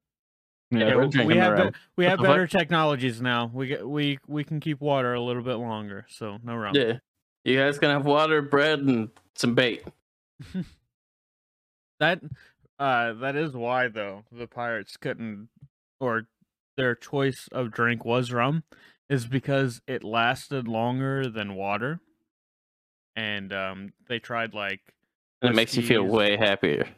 [0.78, 3.50] Yeah, we- we're drinking we the have be- we have better technologies now.
[3.52, 6.74] We get we we can keep water a little bit longer, so no rum.
[6.74, 6.98] Yeah,
[7.44, 9.84] you guys can have water, bread, and some bait.
[12.00, 12.20] That
[12.78, 15.48] uh that is why though the pirates couldn't
[16.00, 16.26] or
[16.76, 18.64] their choice of drink was rum
[19.08, 22.00] is because it lasted longer than water.
[23.16, 24.94] And um they tried like
[25.42, 26.88] And it makes you feel way happier.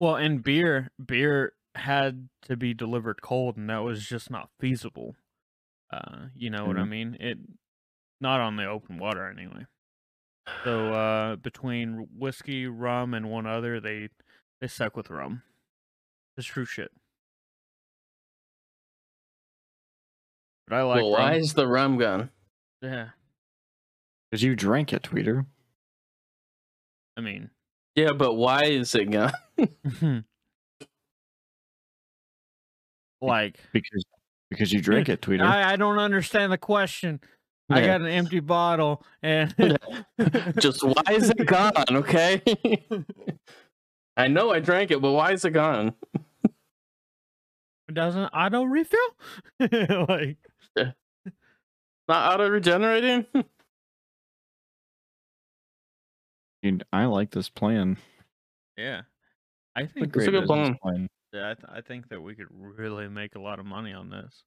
[0.00, 5.16] well and beer beer had to be delivered cold and that was just not feasible.
[5.92, 6.86] Uh you know what I Mhm.
[6.86, 7.16] mean?
[7.20, 7.38] It
[8.20, 9.66] not on the open water anyway.
[10.66, 14.10] So uh between whiskey, rum and one other they
[14.60, 15.42] they stuck with rum.
[16.36, 16.92] It's true shit.
[20.70, 21.22] But I like well, rum.
[21.22, 22.30] why is the rum gone?
[22.80, 23.08] Yeah.
[24.30, 25.44] Because you drank it, Tweeter.
[27.16, 27.50] I mean
[27.96, 29.32] Yeah, but why is it gone?
[33.20, 34.04] like Because
[34.48, 35.42] because you drank it, Tweeter.
[35.42, 37.20] I, I don't understand the question.
[37.68, 39.52] I got an empty bottle and
[40.60, 41.72] Just why is it gone?
[41.90, 42.42] Okay.
[44.16, 45.94] I know I drank it, but why is it gone?
[46.44, 49.00] it doesn't auto refill?
[50.08, 50.36] like
[50.76, 53.26] Not auto regenerating?
[56.62, 57.96] Dude, I like this plan.
[58.76, 59.02] yeah.
[59.76, 60.76] I It's a think It's a good plan.
[60.82, 61.08] plan.
[61.32, 64.10] yeah, I, th- I think that we could really make a lot of money on
[64.10, 64.42] this.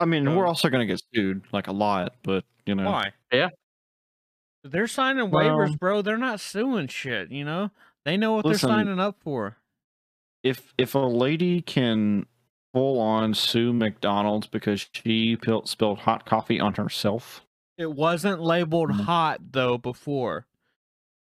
[0.00, 3.12] I mean, So- we're also gonna get sued like a lot, but you know, Why?
[3.30, 3.50] Yeah.
[4.64, 6.00] They're signing Well- waivers, bro.
[6.02, 7.70] They're not suing shit, you know?
[8.04, 9.58] They know what Listen, they're signing up for.
[10.42, 12.26] if if a lady can
[12.74, 17.42] full on sue McDonald's because she pil- spilled hot coffee on herself,
[17.76, 19.00] It wasn't labeled Mhm.
[19.04, 20.46] hot though before.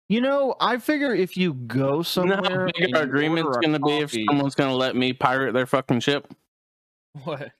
[0.09, 3.79] you know, I figure if you go You know somewhere, how big our agreement's gonna
[3.79, 6.29] be if someone's gonna let me pirate their fucking ship?
[7.25, 7.53] What?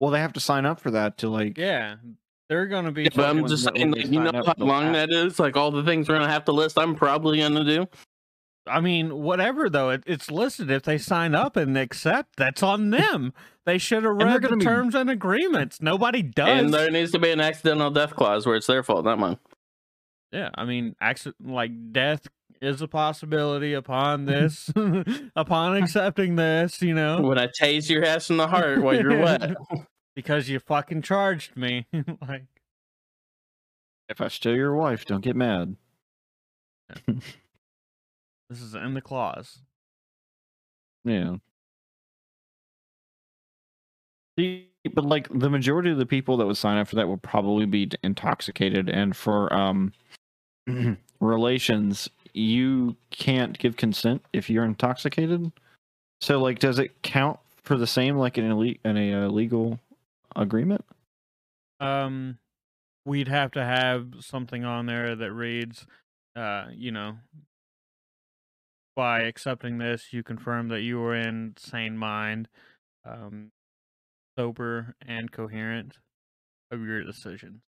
[0.00, 1.58] well, they have to sign up for that to like.
[1.58, 1.96] Yeah.
[2.48, 5.38] They're gonna be Yeah, but I'm just saying, like, you know how long that is?
[5.38, 7.86] Like all the things we're gonna have to list, I'm probably gonna do.
[8.66, 10.70] I mean, whatever though, it, it's listed.
[10.70, 13.32] If they sign up and accept, that's on them.
[13.64, 15.80] They should have read the be- terms and agreements.
[15.80, 16.48] Nobody does.
[16.48, 19.38] And there needs to be an accidental death clause where it's their fault, not mine.
[20.32, 22.26] Yeah, I mean, accident like death
[22.60, 24.70] is a possibility upon this,
[25.36, 26.82] upon accepting this.
[26.82, 29.54] You know, When I tase your ass in the heart while you're wet.
[30.14, 31.86] because you fucking charged me.
[32.26, 32.46] like,
[34.08, 35.76] If I steal your wife, don't get mad.
[38.48, 39.58] This is in the clause.
[41.04, 41.36] Yeah.
[44.38, 47.22] See, but like the majority of the people that would sign up for that would
[47.22, 49.92] probably be intoxicated, and for um
[51.20, 55.50] relations, you can't give consent if you're intoxicated.
[56.20, 59.28] So, like, does it count for the same like in a le- in a uh,
[59.28, 59.78] legal
[60.34, 60.84] agreement?
[61.80, 62.38] Um,
[63.04, 65.86] we'd have to have something on there that reads,
[66.34, 67.16] uh, you know,
[68.96, 72.48] by accepting this, you confirm that you were in sane mind,
[73.04, 73.52] um,
[74.36, 75.98] sober and coherent
[76.72, 77.60] of your decision.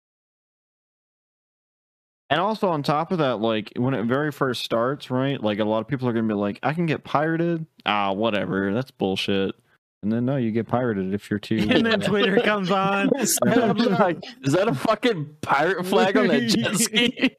[2.31, 5.41] And also on top of that, like when it very first starts, right?
[5.43, 8.75] Like a lot of people are gonna be like, "I can get pirated." Ah, whatever.
[8.75, 9.55] That's bullshit.
[10.03, 11.67] And then no, you get pirated if you're too.
[11.71, 13.09] and then Twitter comes on.
[13.17, 17.37] Like, is that a fucking pirate flag on that jet ski?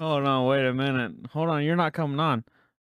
[0.00, 1.12] Hold on, wait a minute.
[1.32, 2.44] Hold on, you're not coming on.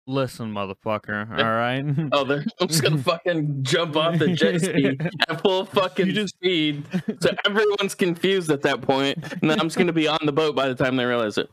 [0.06, 1.30] Listen, motherfucker.
[1.39, 2.10] All right.
[2.12, 4.98] Oh, I'm just gonna fucking jump off the jet ski
[5.30, 6.84] at full fucking You just- speed,
[7.22, 10.56] so everyone's confused at that point, and then I'm just gonna be on the boat
[10.56, 11.50] by the time they realize it.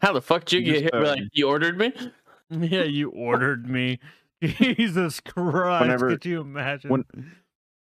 [0.00, 1.02] How the fuck did you, You get here?
[1.02, 1.92] Like, you ordered me?
[2.50, 3.98] yeah, you ordered me.
[4.42, 5.80] Jesus Christ!
[5.82, 6.90] Whenever- could you imagine?
[6.90, 7.32] when-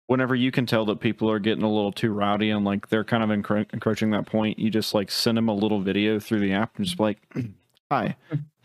[0.09, 3.05] Whenever you can tell that people are getting a little too rowdy and like they're
[3.05, 6.40] kind of encro- encroaching that point, you just like send them a little video through
[6.40, 7.18] the app and just be like,
[7.90, 8.16] "Hi,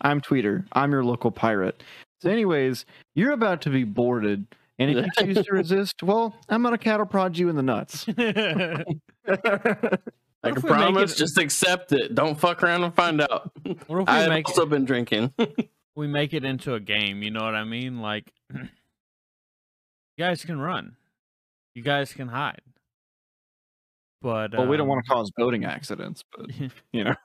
[0.02, 0.66] I'm Tweeter.
[0.74, 1.84] I'm your local pirate."
[2.20, 4.48] So, anyways, you're about to be boarded,
[4.80, 8.06] and if you choose to resist, well, I'm gonna cattle prod you in the nuts.
[10.44, 12.16] I can promise, it- just accept it.
[12.16, 13.52] Don't fuck around and find out.
[13.64, 15.34] what if we I've make also been drinking.
[15.96, 17.24] we make it into a game?
[17.24, 18.02] You know what I mean?
[18.02, 18.68] Like, you
[20.18, 20.96] guys can run,
[21.76, 22.62] you guys can hide,
[24.22, 26.50] but well, we don't um, want to cause boating accidents, but
[26.94, 27.16] you know,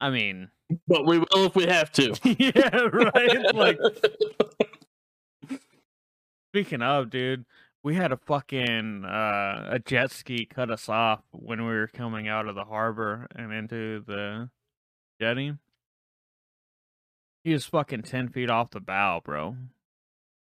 [0.00, 0.50] I mean,
[0.86, 2.14] but we will if we have to.
[2.38, 3.54] yeah, right.
[3.54, 3.78] Like,
[6.52, 7.44] speaking of, dude,
[7.82, 12.28] we had a fucking uh, a jet ski cut us off when we were coming
[12.28, 14.50] out of the harbor and into the
[15.20, 15.54] jetty.
[17.44, 19.56] He was fucking ten feet off the bow, bro.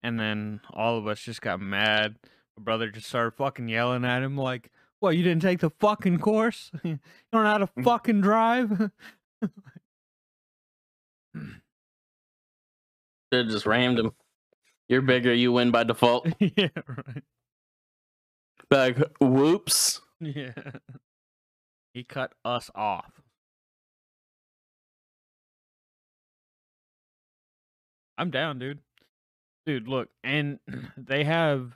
[0.01, 2.15] And then all of us just got mad.
[2.57, 5.15] My brother just started fucking yelling at him like, "What?
[5.17, 6.71] You didn't take the fucking course?
[6.83, 6.99] you
[7.31, 7.83] don't know how to Mm.
[7.83, 8.91] fucking drive?"
[11.35, 11.49] Hmm.
[13.31, 14.11] They just rammed him.
[14.87, 16.27] You're bigger, you win by default.
[16.39, 17.23] yeah, right.
[18.69, 20.01] Like, whoops.
[20.19, 20.53] Yeah.
[21.93, 23.11] He cut us off.
[28.17, 28.79] I'm down, dude.
[29.65, 30.59] Dude, look, and
[30.97, 31.73] they have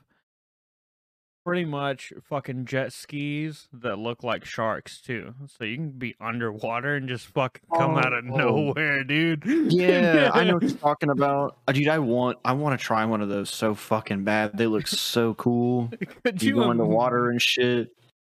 [1.47, 5.33] pretty much fucking jet skis that look like sharks too.
[5.57, 8.35] So you can be underwater and just fucking come out of Oh.
[8.37, 9.43] nowhere, dude.
[9.45, 11.57] yeah, I know what you're talking about.
[11.65, 14.57] Uh, Dude, I want, I want to try one of those so fucking bad.
[14.57, 15.89] They look so cool.
[16.25, 17.91] Could You you, go im- into water and shit.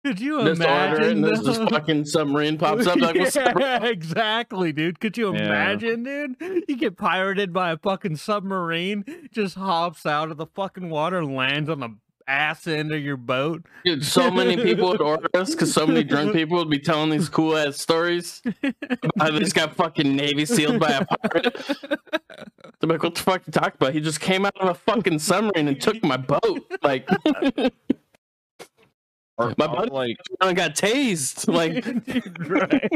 [0.04, 1.02] Could you Just imagine?
[1.04, 2.98] and there's this fucking submarine pops up.
[3.00, 5.00] Like, yeah, exactly, dude.
[5.00, 5.44] Could you Yeah.
[5.46, 6.36] imagine, dude?
[6.68, 11.68] You get pirated by a fucking submarine, just hops out of the fucking water, lands
[11.70, 11.88] on the
[12.28, 13.64] ass end of your boat.
[13.84, 17.10] Dude, so many people would order us because so many drunk people would be telling
[17.10, 18.42] these cool ass stories.
[19.20, 21.56] I just got fucking Navy sealed by a pirate.
[22.80, 23.94] They're like, what the fuck you talk about?
[23.94, 26.60] He just came out of a fucking submarine and took my boat.
[26.82, 27.08] Like,
[29.38, 31.46] My or, buddy- like, I got tased.
[31.52, 31.84] Like,
[32.48, 32.90] right?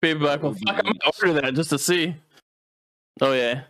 [0.00, 2.14] people be like, well, fuck, I'm gonna order that just to see.
[3.20, 3.62] Oh, yeah.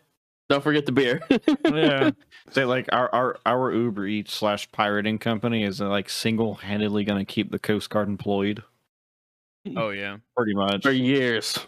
[0.49, 1.21] Don't forget the beer.
[1.65, 2.11] yeah.
[2.51, 7.05] say like our our our Uber Eats slash pirating company is uh, like single handedly
[7.05, 8.63] going to keep the Coast Guard employed.
[9.77, 10.19] Oh yeah.
[10.37, 10.83] Pretty much.
[10.83, 11.59] For years.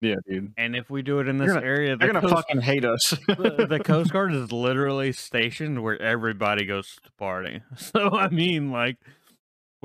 [0.00, 0.52] Yeah, dude.
[0.56, 2.84] And if we do it in this gonna- area, the They're gonna coast, fucking hate
[2.84, 3.10] us.
[3.28, 7.62] the, the Coast Guard is literally stationed where everybody goes to party.
[7.76, 8.96] So I mean, like,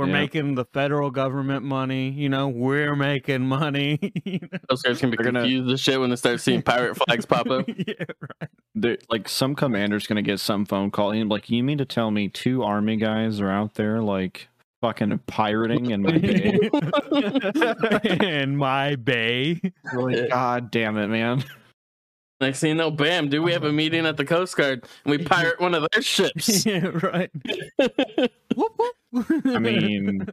[0.01, 0.13] we're Yeah.
[0.13, 2.09] making the federal government money.
[2.09, 3.99] You know, we're making money.
[4.25, 4.57] you know?
[4.67, 7.25] Those guys can be They're gonna- confused as shit when they start seeing pirate flags
[7.25, 7.65] pop up.
[7.87, 7.93] yeah,
[8.41, 8.49] right.
[8.73, 12.09] They're- like some commander's gonna get some phone call and like, you mean to tell
[12.09, 14.47] me two army guys are out there like
[14.81, 16.59] fucking pirating in my bay?
[18.41, 19.61] in my bay.
[19.93, 21.43] You're like, God damn it, man.
[22.39, 23.75] Next thing you know, bam, dude, we have a uh-huh.
[23.75, 26.65] meeting at the Coast Guard and we pirate one of their ships.
[26.65, 27.29] yeah, right.
[28.55, 28.95] Whoop, whoop.
[29.13, 30.25] I mean,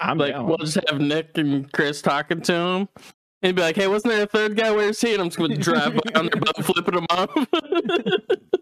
[0.00, 0.46] I'm like, down.
[0.46, 2.88] we'll just have Nick and Chris talking to him.
[3.42, 4.70] He'd be like, hey, wasn't there a third guy?
[4.70, 5.14] Where's he?
[5.14, 7.30] And I'm just going to drive by on their boat, flipping him off.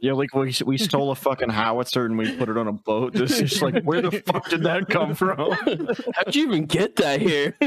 [0.00, 3.14] Yeah, like we we stole a fucking howitzer and we put it on a boat.
[3.14, 5.36] Just, just like, where the fuck did that come from?
[6.14, 7.54] How'd you even get that here?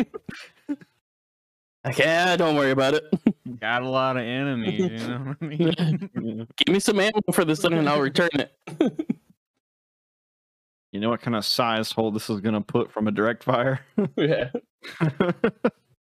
[1.85, 3.03] like, yeah, don't worry about it.
[3.59, 6.47] Got a lot of enemies, you know what I mean?
[6.57, 9.07] Give me some ammo for this thing and I'll return it.
[10.93, 13.81] You know what kind of size hole this is gonna put from a direct fire?
[14.15, 14.51] yeah.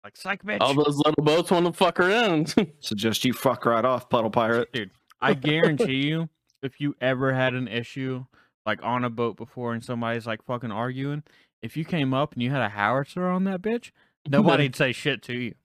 [0.03, 0.57] Like, psych, bitch.
[0.59, 2.53] All those little boats want to fuck around.
[2.81, 4.73] Suggest you fuck right off, puddle pirate.
[4.73, 4.91] Dude,
[5.21, 6.27] I guarantee you,
[6.61, 8.25] if you ever had an issue
[8.65, 11.23] like on a boat before and somebody's like fucking arguing,
[11.61, 13.91] if you came up and you had a howitzer on that bitch,
[14.27, 15.55] nobody'd say shit to you.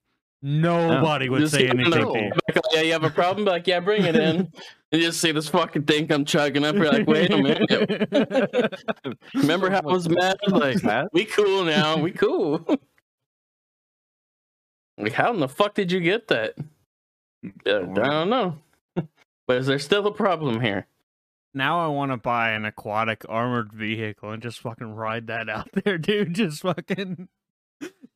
[0.40, 3.44] Nobody would Just say see anything the- like, oh, yeah, you have a problem?
[3.44, 4.51] Be Like, yeah, bring it in.
[4.90, 6.74] You just see this fucking thing I'm chugging up.
[6.74, 8.74] You're like, wait a minute.
[9.35, 10.38] Remember how I was mad?
[10.46, 11.08] Like, that?
[11.13, 11.98] we cool now.
[11.98, 12.65] We cool.
[14.96, 16.54] Like, how in the fuck did you get that?
[17.67, 18.56] Yeah, I don't know.
[19.46, 20.87] But is there still a problem here?
[21.54, 25.69] now I want to buy an aquatic armored vehicle and just fucking ride that out
[25.85, 26.35] there, dude.
[26.35, 27.29] Just fucking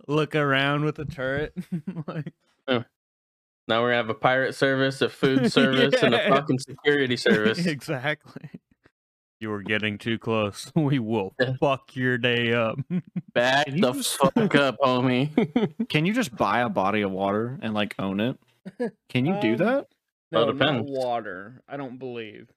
[0.08, 1.54] look around with a turret.
[2.06, 2.32] like,
[2.68, 7.64] Now we're gonna have a pirate service, a food service, and a fucking security service.
[7.66, 8.48] exactly.
[9.40, 10.70] You were getting too close.
[10.76, 12.78] We will fuck your day up.
[13.34, 15.88] Back the just- fuck up, homie.
[15.88, 18.38] Can you just buy a body of water and like own it?
[19.08, 19.86] Can you do Um, that?
[20.30, 21.60] Well, no, not water.
[21.68, 22.48] I don't believe.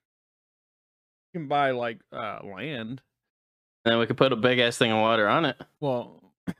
[1.34, 3.02] You can buy like uh land.
[3.84, 5.56] then we could put a big ass thing of water on it.
[5.80, 6.25] Well,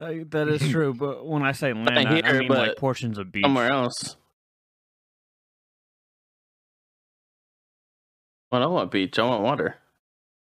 [0.00, 0.94] that is true.
[0.98, 3.44] But when I say land, I, I mean like portions of beach.
[3.44, 4.16] Somewhere else.
[8.50, 9.18] Well, I don't want beach.
[9.18, 9.76] I want water.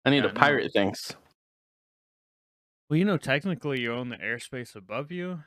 [0.04, 0.34] I need Yeah, to no.
[0.34, 1.16] pirate things.
[2.90, 5.40] Well, you know, technically you own the airspace above you,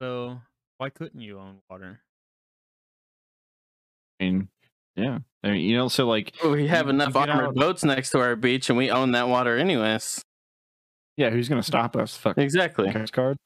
[0.00, 0.40] so
[0.76, 2.02] why couldn't you own water?
[4.20, 4.48] I mean,
[4.94, 5.18] yeah.
[5.42, 8.68] I mean, you know, so like, We have enough armored boats next to our beach,
[8.68, 10.22] and we own that water anyways.
[11.16, 12.16] Yeah, who's gonna stop us?
[12.16, 12.92] Fuck Exactly.
[12.92, 13.38] Coast Guard?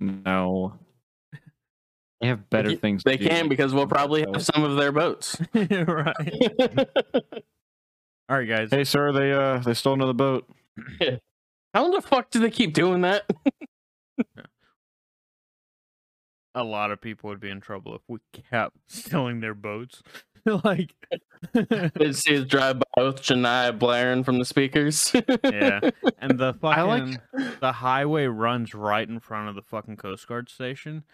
[0.00, 0.78] No.
[2.20, 3.02] They have better ca- things.
[3.04, 5.36] They to do, can like because we'll probably have some of their boats.
[5.54, 6.88] right.
[8.28, 8.68] All right, guys.
[8.70, 10.48] Hey, sir, they uh they stole another boat.
[11.74, 13.24] How the fuck do they keep doing that?
[16.54, 18.18] A lot of people would be in trouble if we
[18.50, 20.02] kept stealing their boats.
[20.64, 20.94] like,
[21.54, 25.12] Did see us drive by with Shania blaring from the speakers.
[25.44, 25.80] yeah.
[26.18, 30.48] And the fucking like- the highway runs right in front of the fucking Coast Guard
[30.48, 31.04] station.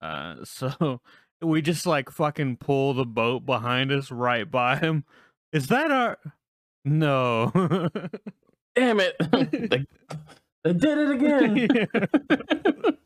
[0.00, 1.00] Uh, so
[1.42, 5.04] we just like fucking pull the boat behind us right by him.
[5.52, 6.18] Is that our?
[6.84, 7.50] No.
[8.74, 9.16] Damn it!
[9.32, 9.86] they,
[10.64, 12.96] they did it again.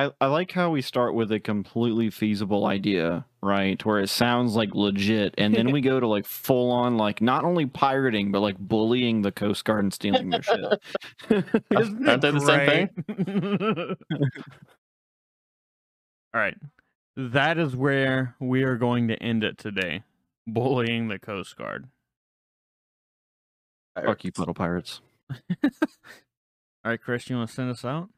[0.00, 3.84] I, I like how we start with a completely feasible idea, right?
[3.84, 7.44] Where it sounds like legit, and then we go to like full on like not
[7.44, 10.64] only pirating but like bullying the Coast Guard and stealing their shit.
[11.70, 13.96] Isn't Aren't they the same thing?
[16.34, 16.56] All right.
[17.16, 20.02] That is where we are going to end it today.
[20.46, 21.88] Bullying the Coast Guard.
[24.02, 25.02] Fuck you, puddle pirates.
[25.30, 25.70] All
[26.86, 28.08] right, Chris, you want to send us out?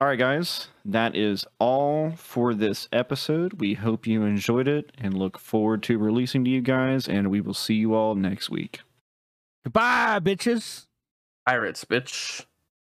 [0.00, 3.60] All right, guys, that is all for this episode.
[3.60, 7.40] We hope you enjoyed it and look forward to releasing to you guys, and we
[7.40, 8.80] will see you all next week.
[9.64, 10.86] Goodbye, bitches.
[11.46, 12.44] Pirates, bitch.